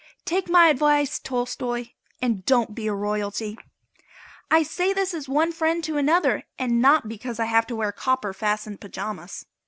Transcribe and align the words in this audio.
Take 0.25 0.49
my 0.49 0.69
advice, 0.69 1.19
Tolstoi, 1.19 1.93
and 2.23 2.43
don't 2.43 2.73
be 2.73 2.87
a 2.87 2.93
royalty. 2.95 3.55
I 4.49 4.63
say 4.63 4.93
this 4.93 5.13
as 5.13 5.29
one 5.29 5.51
friend 5.51 5.83
to 5.83 5.97
another 5.99 6.45
and 6.57 6.81
not 6.81 7.07
because 7.07 7.39
I 7.39 7.45
have 7.45 7.67
to 7.67 7.75
wear 7.75 7.91
copper 7.91 8.33
fastened 8.33 8.81
pajamas. 8.81 9.45